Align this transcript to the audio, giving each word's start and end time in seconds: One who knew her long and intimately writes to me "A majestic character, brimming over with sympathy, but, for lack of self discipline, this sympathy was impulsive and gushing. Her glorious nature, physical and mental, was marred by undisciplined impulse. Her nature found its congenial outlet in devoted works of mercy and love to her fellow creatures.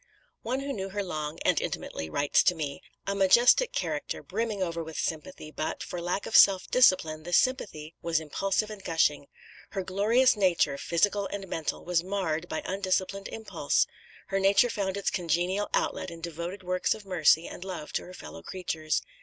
One 0.41 0.61
who 0.61 0.73
knew 0.73 0.89
her 0.89 1.03
long 1.03 1.37
and 1.45 1.61
intimately 1.61 2.09
writes 2.09 2.41
to 2.45 2.55
me 2.55 2.81
"A 3.05 3.13
majestic 3.13 3.71
character, 3.71 4.23
brimming 4.23 4.63
over 4.63 4.83
with 4.83 4.97
sympathy, 4.97 5.51
but, 5.51 5.83
for 5.83 6.01
lack 6.01 6.25
of 6.25 6.35
self 6.35 6.65
discipline, 6.71 7.21
this 7.21 7.37
sympathy 7.37 7.93
was 8.01 8.19
impulsive 8.19 8.71
and 8.71 8.83
gushing. 8.83 9.27
Her 9.73 9.83
glorious 9.83 10.35
nature, 10.35 10.79
physical 10.79 11.27
and 11.31 11.47
mental, 11.47 11.85
was 11.85 12.03
marred 12.03 12.49
by 12.49 12.63
undisciplined 12.65 13.27
impulse. 13.27 13.85
Her 14.29 14.39
nature 14.39 14.71
found 14.71 14.97
its 14.97 15.11
congenial 15.11 15.69
outlet 15.71 16.09
in 16.09 16.19
devoted 16.19 16.63
works 16.63 16.95
of 16.95 17.05
mercy 17.05 17.45
and 17.47 17.63
love 17.63 17.93
to 17.93 18.05
her 18.05 18.13
fellow 18.15 18.41
creatures. 18.41 19.03